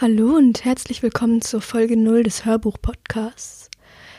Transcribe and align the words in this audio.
Hallo 0.00 0.36
und 0.36 0.64
herzlich 0.64 1.02
willkommen 1.02 1.42
zur 1.42 1.60
Folge 1.60 1.96
0 1.96 2.22
des 2.22 2.44
Hörbuch-Podcasts. 2.44 3.68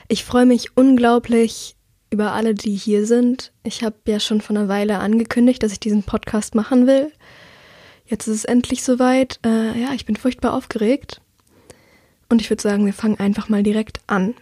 Ich 0.09 0.25
freue 0.25 0.45
mich 0.45 0.75
unglaublich 0.75 1.77
über 2.09 2.33
alle, 2.33 2.53
die 2.53 2.75
hier 2.75 3.05
sind. 3.05 3.53
Ich 3.63 3.81
habe 3.81 3.95
ja 4.05 4.19
schon 4.19 4.41
vor 4.41 4.57
einer 4.57 4.67
Weile 4.67 4.99
angekündigt, 4.99 5.63
dass 5.63 5.71
ich 5.71 5.79
diesen 5.79 6.03
Podcast 6.03 6.53
machen 6.53 6.85
will. 6.85 7.13
Jetzt 8.05 8.27
ist 8.27 8.35
es 8.35 8.43
endlich 8.43 8.83
soweit. 8.83 9.39
Äh, 9.45 9.81
ja, 9.81 9.93
ich 9.93 10.05
bin 10.05 10.17
furchtbar 10.17 10.53
aufgeregt. 10.53 11.21
Und 12.27 12.41
ich 12.41 12.49
würde 12.49 12.61
sagen, 12.61 12.85
wir 12.85 12.91
fangen 12.93 13.17
einfach 13.17 13.47
mal 13.47 13.63
direkt 13.63 14.01
an. 14.05 14.33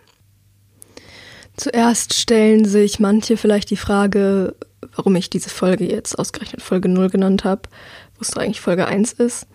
Zuerst 1.56 2.16
stellen 2.16 2.66
sich 2.66 3.00
manche 3.00 3.38
vielleicht 3.38 3.70
die 3.70 3.78
Frage, 3.78 4.56
warum 4.96 5.16
ich 5.16 5.30
diese 5.30 5.52
Folge 5.52 5.86
jetzt 5.86 6.18
ausgerechnet 6.18 6.64
Folge 6.64 6.90
0 6.90 7.12
genannt 7.12 7.44
habe, 7.44 7.70
wo 8.16 8.22
es 8.22 8.36
eigentlich 8.36 8.60
Folge 8.60 8.88
1 8.88 9.14
ist. 9.14 9.46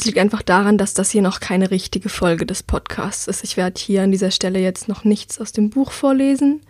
Das 0.00 0.06
liegt 0.06 0.18
einfach 0.18 0.40
daran, 0.40 0.78
dass 0.78 0.94
das 0.94 1.10
hier 1.10 1.20
noch 1.20 1.40
keine 1.40 1.70
richtige 1.70 2.08
Folge 2.08 2.46
des 2.46 2.62
Podcasts 2.62 3.26
ist. 3.26 3.44
Ich 3.44 3.58
werde 3.58 3.78
hier 3.78 4.02
an 4.02 4.10
dieser 4.10 4.30
Stelle 4.30 4.58
jetzt 4.58 4.88
noch 4.88 5.04
nichts 5.04 5.38
aus 5.38 5.52
dem 5.52 5.68
Buch 5.68 5.92
vorlesen, 5.92 6.62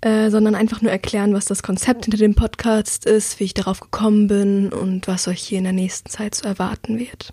äh, 0.00 0.30
sondern 0.30 0.56
einfach 0.56 0.82
nur 0.82 0.90
erklären, 0.90 1.32
was 1.32 1.44
das 1.44 1.62
Konzept 1.62 2.06
hinter 2.06 2.18
dem 2.18 2.34
Podcast 2.34 3.06
ist, 3.06 3.38
wie 3.38 3.44
ich 3.44 3.54
darauf 3.54 3.78
gekommen 3.78 4.26
bin 4.26 4.72
und 4.72 5.06
was 5.06 5.28
euch 5.28 5.42
hier 5.42 5.58
in 5.58 5.64
der 5.64 5.72
nächsten 5.72 6.10
Zeit 6.10 6.34
zu 6.34 6.44
erwarten 6.44 6.98
wird. 6.98 7.32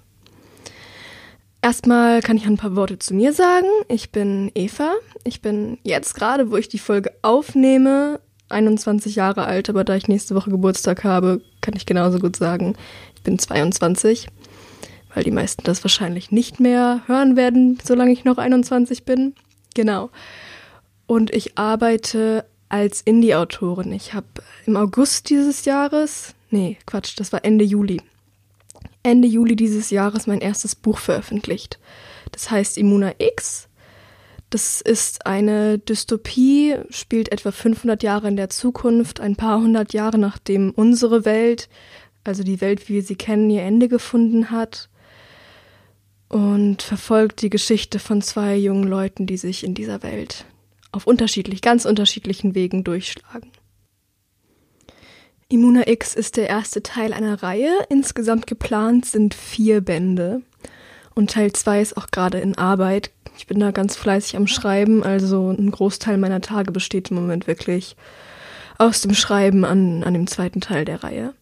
Erstmal 1.64 2.22
kann 2.22 2.38
ich 2.38 2.46
ein 2.46 2.58
paar 2.58 2.76
Worte 2.76 3.00
zu 3.00 3.16
mir 3.16 3.34
sagen. 3.34 3.66
Ich 3.88 4.12
bin 4.12 4.52
Eva. 4.54 4.94
Ich 5.24 5.42
bin 5.42 5.80
jetzt 5.82 6.14
gerade, 6.14 6.52
wo 6.52 6.58
ich 6.58 6.70
die 6.70 6.78
Folge 6.78 7.12
aufnehme, 7.24 8.20
21 8.50 9.16
Jahre 9.16 9.46
alt, 9.46 9.68
aber 9.68 9.84
da 9.84 9.96
ich 9.96 10.08
nächste 10.08 10.36
Woche 10.36 10.52
Geburtstag 10.52 11.04
habe, 11.04 11.42
kann 11.60 11.74
ich 11.76 11.88
genauso 11.88 12.20
gut 12.20 12.36
sagen, 12.36 12.76
ich 13.16 13.24
bin 13.24 13.40
22 13.40 14.28
weil 15.14 15.24
die 15.24 15.32
meisten 15.32 15.64
das 15.64 15.84
wahrscheinlich 15.84 16.32
nicht 16.32 16.60
mehr 16.60 17.02
hören 17.06 17.36
werden, 17.36 17.78
solange 17.84 18.12
ich 18.12 18.24
noch 18.24 18.38
21 18.38 19.04
bin. 19.04 19.34
Genau. 19.74 20.10
Und 21.06 21.34
ich 21.34 21.58
arbeite 21.58 22.46
als 22.70 23.02
Indie-Autorin. 23.02 23.92
Ich 23.92 24.14
habe 24.14 24.28
im 24.66 24.78
August 24.78 25.30
dieses 25.30 25.66
Jahres, 25.66 26.34
nee, 26.50 26.78
Quatsch, 26.86 27.20
das 27.20 27.34
war 27.34 27.44
Ende 27.44 27.66
Juli. 27.66 28.02
Ende 29.04 29.28
Juli 29.28 29.56
dieses 29.56 29.90
Jahres 29.90 30.28
mein 30.28 30.42
erstes 30.42 30.76
Buch 30.76 31.00
veröffentlicht. 31.00 31.80
Das 32.32 32.50
heißt 32.50 32.78
Immuna 32.78 33.14
X. 33.18 33.68
Das 34.50 34.82
ist 34.82 35.26
eine 35.26 35.80
Dystopie, 35.80 36.76
spielt 36.90 37.32
etwa 37.32 37.52
500 37.52 38.04
Jahre 38.04 38.28
in 38.28 38.36
der 38.36 38.50
Zukunft, 38.50 39.22
ein 39.22 39.38
paar 39.38 39.60
hundert 39.60 39.94
Jahre 39.94 40.18
nachdem 40.18 40.72
unsere 40.72 41.24
Welt, 41.24 41.70
also 42.26 42.44
die 42.44 42.60
Welt, 42.60 42.88
wie 42.88 42.96
wir 42.96 43.04
sie 43.04 43.16
kennen, 43.16 43.50
ihr 43.50 43.64
Ende 43.64 43.88
gefunden 43.88 44.52
hat 44.52 44.90
und 46.32 46.82
verfolgt 46.82 47.42
die 47.42 47.50
Geschichte 47.50 48.00
von 48.00 48.22
zwei 48.22 48.56
jungen 48.56 48.88
Leuten, 48.88 49.28
die 49.28 49.36
sich 49.36 49.66
in 49.66 49.74
dieser 49.74 50.02
Welt 50.02 50.46
auf 50.94 51.06
unterschiedlich, 51.06 51.62
ganz 51.62 51.84
unterschiedlichen 51.84 52.56
Wegen 52.56 52.86
durchschlagen. 52.86 53.52
Immuna 55.50 55.88
X 55.88 56.16
ist 56.16 56.38
der 56.38 56.48
erste 56.48 56.82
Teil 56.82 57.12
einer 57.12 57.44
Reihe. 57.44 57.72
Insgesamt 57.90 58.48
geplant 58.48 59.06
sind 59.06 59.34
vier 59.34 59.82
Bände. 59.82 60.42
Und 61.16 61.32
Teil 61.32 61.52
zwei 61.52 61.82
ist 61.82 61.98
auch 61.98 62.08
gerade 62.12 62.40
in 62.40 62.58
Arbeit. 62.58 63.12
Ich 63.38 63.48
bin 63.48 63.60
da 63.60 63.72
ganz 63.72 63.98
fleißig 63.98 64.38
am 64.38 64.48
Schreiben, 64.48 65.04
also 65.04 65.50
ein 65.50 65.72
Großteil 65.72 66.18
meiner 66.18 66.40
Tage 66.40 66.72
besteht 66.72 67.10
im 67.10 67.18
Moment 67.18 67.48
wirklich 67.48 67.98
aus 68.78 69.02
dem 69.02 69.14
Schreiben 69.14 69.66
an, 69.66 70.04
an 70.06 70.14
dem 70.14 70.28
zweiten 70.28 70.62
Teil 70.62 70.86
der 70.86 71.04
Reihe. 71.04 71.34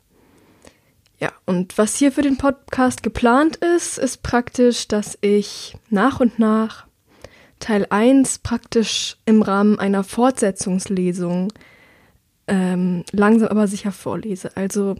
Ja, 1.19 1.31
und 1.45 1.77
was 1.77 1.95
hier 1.95 2.11
für 2.11 2.21
den 2.21 2.37
Podcast 2.37 3.03
geplant 3.03 3.57
ist, 3.57 3.97
ist 3.97 4.23
praktisch, 4.23 4.87
dass 4.87 5.17
ich 5.21 5.75
nach 5.89 6.19
und 6.21 6.39
nach 6.39 6.87
Teil 7.59 7.85
1 7.89 8.39
praktisch 8.39 9.17
im 9.25 9.41
Rahmen 9.41 9.79
einer 9.79 10.05
Fortsetzungslesung 10.05 11.51
ähm, 12.47 13.03
langsam 13.11 13.49
aber 13.49 13.67
sicher 13.67 13.91
vorlese. 13.91 14.55
Also 14.55 14.95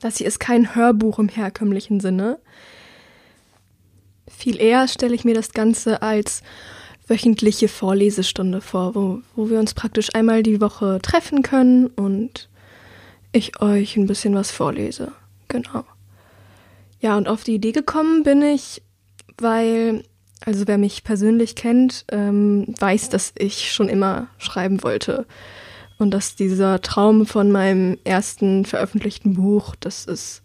das 0.00 0.16
hier 0.16 0.26
ist 0.26 0.40
kein 0.40 0.74
Hörbuch 0.74 1.18
im 1.18 1.28
herkömmlichen 1.28 2.00
Sinne. 2.00 2.38
Viel 4.28 4.60
eher 4.60 4.88
stelle 4.88 5.14
ich 5.14 5.24
mir 5.24 5.34
das 5.34 5.52
Ganze 5.52 6.00
als 6.00 6.42
wöchentliche 7.06 7.68
Vorlesestunde 7.68 8.60
vor, 8.60 8.94
wo, 8.94 9.20
wo 9.34 9.50
wir 9.50 9.58
uns 9.58 9.74
praktisch 9.74 10.14
einmal 10.14 10.42
die 10.42 10.60
Woche 10.60 11.00
treffen 11.02 11.42
können 11.42 11.86
und 11.86 12.48
ich 13.32 13.60
euch 13.60 13.96
ein 13.96 14.06
bisschen 14.06 14.34
was 14.34 14.50
vorlese. 14.50 15.12
Genau. 15.48 15.84
Ja, 17.00 17.16
und 17.16 17.28
auf 17.28 17.44
die 17.44 17.54
Idee 17.54 17.72
gekommen 17.72 18.22
bin 18.22 18.42
ich, 18.42 18.82
weil, 19.38 20.04
also 20.44 20.66
wer 20.66 20.78
mich 20.78 21.04
persönlich 21.04 21.54
kennt, 21.54 22.04
ähm, 22.10 22.74
weiß, 22.78 23.08
dass 23.10 23.32
ich 23.38 23.72
schon 23.72 23.88
immer 23.88 24.28
schreiben 24.38 24.82
wollte. 24.82 25.26
Und 25.98 26.12
dass 26.12 26.36
dieser 26.36 26.80
Traum 26.80 27.26
von 27.26 27.50
meinem 27.50 27.98
ersten 28.04 28.64
veröffentlichten 28.64 29.34
Buch, 29.34 29.74
das 29.80 30.04
ist 30.04 30.42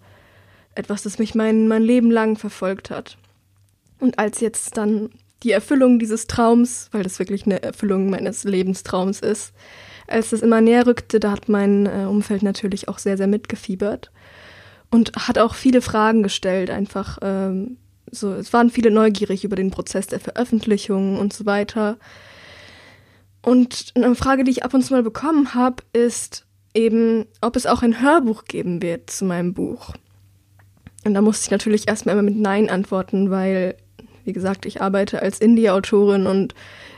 etwas, 0.76 1.04
das 1.04 1.20
mich 1.20 1.36
mein, 1.36 1.68
mein 1.68 1.84
Leben 1.84 2.10
lang 2.10 2.38
verfolgt 2.38 2.90
hat. 2.90 3.18
Und 4.00 4.18
als 4.18 4.40
jetzt 4.40 4.78
dann 4.78 5.10
die 5.44 5.52
Erfüllung 5.52 6.00
dieses 6.00 6.28
Traums, 6.28 6.90
weil 6.92 7.04
das 7.04 7.20
wirklich 7.20 7.46
eine 7.46 7.62
Erfüllung 7.62 8.10
meines 8.10 8.44
Lebenstraums 8.44 9.20
ist, 9.20 9.54
als 10.08 10.32
das 10.32 10.42
immer 10.42 10.62
näher 10.62 10.86
rückte, 10.86 11.20
da 11.20 11.32
hat 11.32 11.50
mein 11.50 11.86
äh, 11.86 12.06
Umfeld 12.06 12.44
natürlich 12.44 12.88
auch 12.88 13.00
sehr, 13.00 13.18
sehr 13.18 13.28
mitgefiebert 13.28 14.12
und 14.92 15.12
hat 15.16 15.38
auch 15.38 15.56
viele 15.56 15.82
Fragen 15.82 16.24
gestellt, 16.24 16.70
einfach 16.70 17.18
ähm, 17.22 17.78
so, 18.12 18.34
es 18.34 18.54
waren 18.54 18.70
viele 18.70 18.92
neugierig 18.92 19.44
über 19.44 19.56
den 19.56 19.72
Prozess 19.72 20.08
der 20.08 20.20
Veröffentlichung 20.20 21.18
und 21.18 21.34
so 21.34 21.46
weiter. 21.46 21.98
Und 23.42 23.92
eine 23.96 24.16
Frage, 24.16 24.44
die 24.44 24.52
ich 24.52 24.64
ab 24.64 24.74
und 24.74 24.84
zu 24.84 24.94
mal 24.94 25.04
bekommen 25.04 25.54
habe, 25.54 25.84
ist 25.94 26.46
eben, 26.74 27.26
ob 27.42 27.56
es 27.56 27.66
auch 27.66 27.82
ein 27.82 28.02
Hörbuch 28.02 28.46
geben 28.46 28.82
wird 28.82 29.10
zu 29.10 29.26
meinem 29.26 29.54
Buch. 29.54 29.94
Und 31.04 31.14
da 31.14 31.22
musste 31.22 31.46
ich 31.46 31.52
natürlich 31.52 31.88
erstmal 31.88 32.14
immer 32.14 32.24
mit 32.24 32.38
Nein 32.38 32.70
antworten, 32.70 33.32
weil, 33.32 33.76
wie 34.24 34.34
gesagt, 34.34 34.66
ich 34.66 34.82
arbeite 34.82 35.22
als 35.22 35.40
Indie-Autorin 35.40 36.28
und 36.28 36.56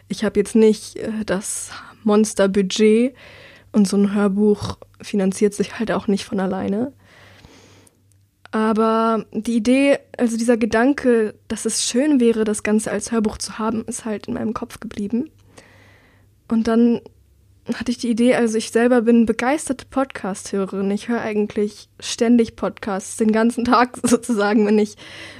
ich 0.07 0.23
habe 0.23 0.39
jetzt 0.39 0.55
nicht 0.55 0.97
äh, 0.97 1.25
das 1.25 1.71
Monster-Budget 2.05 3.15
und 3.71 3.87
so 3.87 3.97
ein 3.97 4.13
Hörbuch 4.13 4.77
finanziert 5.01 5.53
sich 5.53 5.79
halt 5.79 5.91
auch 5.91 6.07
nicht 6.07 6.25
von 6.25 6.39
alleine. 6.39 6.93
Aber 8.51 9.25
die 9.33 9.57
Idee, 9.57 9.99
also 10.17 10.37
dieser 10.37 10.55
Gedanke, 10.55 11.35
dass 11.49 11.65
es 11.65 11.83
schön 11.83 12.21
wäre, 12.21 12.45
das 12.45 12.63
Ganze 12.63 12.89
als 12.89 13.11
Hörbuch 13.11 13.37
zu 13.37 13.59
haben, 13.59 13.83
ist 13.85 14.05
halt 14.05 14.27
in 14.27 14.33
meinem 14.33 14.53
Kopf 14.53 14.79
geblieben. 14.79 15.29
Und 16.47 16.69
dann 16.69 17.01
hatte 17.73 17.91
ich 17.91 17.97
die 17.97 18.09
Idee, 18.09 18.35
also 18.35 18.57
ich 18.57 18.71
selber 18.71 19.01
bin 19.01 19.25
begeisterte 19.25 19.85
Podcast-Hörerin. 19.89 20.91
Ich 20.91 21.09
höre 21.09 21.21
eigentlich 21.21 21.89
ständig 21.99 22.55
Podcasts, 22.55 23.17
den 23.17 23.31
ganzen 23.31 23.65
Tag 23.65 23.97
sozusagen. 24.03 24.65
Wenn 24.65 24.79
ich, 24.79 24.95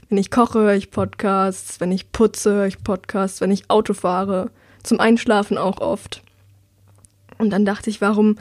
wenn 0.10 0.18
ich 0.18 0.32
koche, 0.32 0.60
höre 0.60 0.74
ich 0.74 0.92
Podcasts, 0.92 1.80
wenn 1.80 1.94
ich 1.94 2.12
putze, 2.12 2.52
höre 2.52 2.68
ich 2.68 2.84
Podcasts, 2.84 3.42
wenn 3.42 3.52
ich 3.52 3.70
Auto 3.70 3.94
fahre, 3.94 4.50
zum 4.84 5.00
Einschlafen 5.00 5.58
auch 5.58 5.80
oft. 5.80 6.25
Und 7.38 7.50
dann 7.50 7.66
dachte 7.66 7.90
ich, 7.90 8.02
warum 8.02 8.38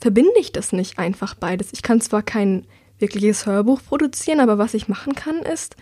verbinde 0.00 0.38
ich 0.38 0.52
das 0.52 0.72
nicht 0.72 0.98
einfach 0.98 1.34
beides? 1.34 1.72
Ich 1.72 1.82
kann 1.82 2.00
zwar 2.00 2.22
kein 2.22 2.66
wirkliches 2.98 3.46
Hörbuch 3.46 3.80
produzieren, 3.82 4.40
aber 4.40 4.58
was 4.58 4.74
ich 4.74 4.88
machen 4.88 5.14
kann, 5.14 5.38
ist, 5.40 5.76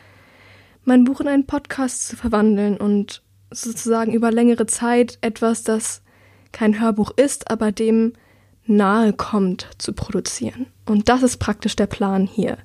mein 0.85 1.05
Buch 1.05 1.21
in 1.21 1.29
einen 1.29 1.47
Podcast 1.47 2.07
zu 2.07 2.17
verwandeln 2.17 2.77
und 2.77 3.23
sozusagen 3.51 4.13
über 4.13 4.31
längere 4.31 4.67
Zeit 4.67 5.19
etwas, 5.21 5.63
das 5.63 6.03
kein 6.53 6.81
Hörbuch 6.81 7.11
ist, 7.17 7.51
aber 7.51 7.73
dem 7.73 8.13
nahe 8.67 9.13
kommt, 9.13 9.69
zu 9.79 9.93
produzieren. 9.93 10.67
Und 10.87 11.09
das 11.09 11.23
ist 11.23 11.39
praktisch 11.39 11.77
der 11.77 11.87
Plan 11.87 12.27
hier, 12.27 12.59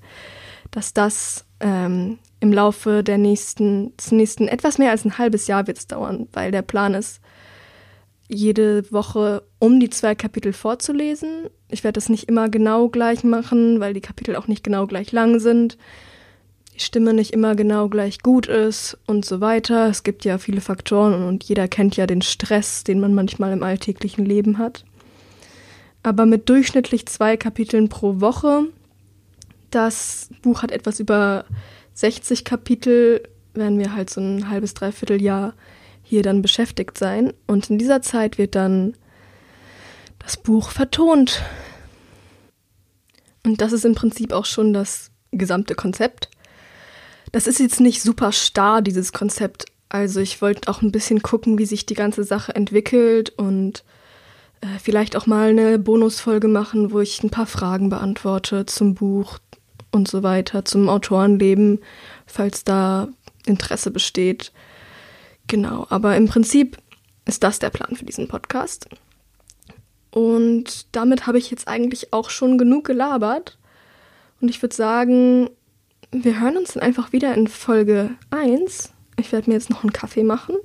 dass 0.71 0.93
das 0.93 1.45
ähm, 1.59 2.19
im 2.39 2.51
Laufe 2.51 3.03
der 3.03 3.17
nächsten, 3.17 3.95
des 3.97 4.11
nächsten 4.11 4.47
etwas 4.47 4.77
mehr 4.77 4.91
als 4.91 5.05
ein 5.05 5.17
halbes 5.17 5.47
Jahr 5.47 5.67
wird 5.67 5.77
es 5.77 5.87
dauern, 5.87 6.27
weil 6.33 6.51
der 6.51 6.63
Plan 6.63 6.93
ist, 6.93 7.20
jede 8.33 8.89
Woche 8.91 9.43
um 9.59 9.79
die 9.79 9.89
zwei 9.89 10.15
Kapitel 10.15 10.53
vorzulesen. 10.53 11.47
Ich 11.69 11.83
werde 11.83 11.95
das 11.95 12.09
nicht 12.09 12.29
immer 12.29 12.49
genau 12.49 12.87
gleich 12.87 13.23
machen, 13.23 13.79
weil 13.79 13.93
die 13.93 14.01
Kapitel 14.01 14.35
auch 14.35 14.47
nicht 14.47 14.63
genau 14.63 14.87
gleich 14.87 15.11
lang 15.11 15.39
sind, 15.39 15.77
die 16.73 16.79
Stimme 16.79 17.13
nicht 17.13 17.33
immer 17.33 17.55
genau 17.55 17.89
gleich 17.89 18.19
gut 18.19 18.47
ist 18.47 18.97
und 19.05 19.25
so 19.25 19.41
weiter. 19.41 19.87
Es 19.87 20.03
gibt 20.03 20.23
ja 20.23 20.37
viele 20.37 20.61
Faktoren 20.61 21.25
und 21.25 21.43
jeder 21.43 21.67
kennt 21.67 21.97
ja 21.97 22.07
den 22.07 22.21
Stress, 22.21 22.83
den 22.83 22.99
man 22.99 23.13
manchmal 23.13 23.51
im 23.51 23.63
alltäglichen 23.63 24.25
Leben 24.25 24.57
hat. 24.57 24.85
Aber 26.01 26.25
mit 26.25 26.47
durchschnittlich 26.47 27.05
zwei 27.07 27.37
Kapiteln 27.37 27.89
pro 27.89 28.21
Woche. 28.21 28.63
Das 29.69 30.29
Buch 30.41 30.63
hat 30.63 30.71
etwas 30.71 30.99
über 30.99 31.45
60 31.93 32.45
Kapitel, 32.45 33.23
werden 33.53 33.77
wir 33.77 33.93
halt 33.93 34.09
so 34.09 34.21
ein 34.21 34.49
halbes, 34.49 34.73
dreiviertel 34.73 35.21
Jahr 35.21 35.53
hier 36.11 36.23
dann 36.23 36.41
beschäftigt 36.41 36.97
sein. 36.97 37.31
Und 37.47 37.69
in 37.69 37.77
dieser 37.77 38.01
Zeit 38.01 38.37
wird 38.37 38.55
dann 38.55 38.95
das 40.19 40.35
Buch 40.35 40.69
vertont. 40.69 41.41
Und 43.45 43.61
das 43.61 43.71
ist 43.71 43.85
im 43.85 43.95
Prinzip 43.95 44.33
auch 44.33 44.43
schon 44.43 44.73
das 44.73 45.09
gesamte 45.31 45.73
Konzept. 45.73 46.29
Das 47.31 47.47
ist 47.47 47.61
jetzt 47.61 47.79
nicht 47.79 48.01
super 48.01 48.33
starr, 48.33 48.81
dieses 48.81 49.13
Konzept. 49.13 49.67
Also 49.87 50.19
ich 50.19 50.41
wollte 50.41 50.69
auch 50.69 50.81
ein 50.81 50.91
bisschen 50.91 51.21
gucken, 51.21 51.57
wie 51.57 51.65
sich 51.65 51.85
die 51.85 51.93
ganze 51.93 52.25
Sache 52.25 52.53
entwickelt 52.53 53.29
und 53.29 53.85
äh, 54.59 54.79
vielleicht 54.83 55.15
auch 55.15 55.27
mal 55.27 55.51
eine 55.51 55.79
Bonusfolge 55.79 56.49
machen, 56.49 56.91
wo 56.91 56.99
ich 56.99 57.23
ein 57.23 57.29
paar 57.29 57.47
Fragen 57.47 57.87
beantworte 57.87 58.65
zum 58.65 58.95
Buch 58.95 59.39
und 59.93 60.09
so 60.09 60.23
weiter, 60.23 60.65
zum 60.65 60.89
Autorenleben, 60.89 61.79
falls 62.25 62.65
da 62.65 63.07
Interesse 63.45 63.91
besteht. 63.91 64.51
Genau, 65.51 65.85
aber 65.89 66.15
im 66.15 66.29
Prinzip 66.29 66.77
ist 67.25 67.43
das 67.43 67.59
der 67.59 67.71
Plan 67.71 67.97
für 67.97 68.05
diesen 68.05 68.29
Podcast. 68.29 68.87
Und 70.11 70.95
damit 70.95 71.27
habe 71.27 71.39
ich 71.39 71.51
jetzt 71.51 71.67
eigentlich 71.67 72.13
auch 72.13 72.29
schon 72.29 72.57
genug 72.57 72.85
gelabert. 72.85 73.57
Und 74.39 74.47
ich 74.47 74.61
würde 74.61 74.73
sagen, 74.73 75.49
wir 76.13 76.39
hören 76.39 76.55
uns 76.55 76.71
dann 76.71 76.83
einfach 76.83 77.11
wieder 77.11 77.33
in 77.33 77.49
Folge 77.49 78.11
1. 78.29 78.93
Ich 79.17 79.33
werde 79.33 79.49
mir 79.49 79.55
jetzt 79.55 79.69
noch 79.69 79.83
einen 79.83 79.91
Kaffee 79.91 80.23
machen 80.23 80.55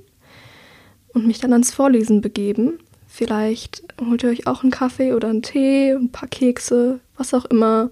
und 1.09 1.27
mich 1.27 1.39
dann 1.39 1.51
ans 1.51 1.73
Vorlesen 1.73 2.21
begeben. 2.21 2.79
Vielleicht 3.09 3.83
holt 3.99 4.23
ihr 4.23 4.29
euch 4.29 4.47
auch 4.47 4.63
einen 4.63 4.71
Kaffee 4.71 5.11
oder 5.11 5.27
einen 5.27 5.41
Tee, 5.41 5.91
ein 5.91 6.13
paar 6.13 6.29
Kekse, 6.29 7.01
was 7.17 7.33
auch 7.33 7.43
immer 7.43 7.91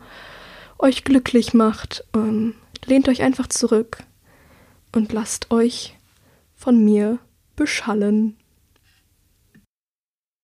euch 0.80 1.04
glücklich 1.04 1.54
macht. 1.54 2.06
Ähm, 2.16 2.56
lehnt 2.86 3.10
euch 3.10 3.22
einfach 3.22 3.48
zurück 3.48 3.98
und 4.94 5.12
lasst 5.12 5.52
euch 5.52 5.95
von 6.66 6.84
mir 6.84 7.20
beschallen. 7.56 8.38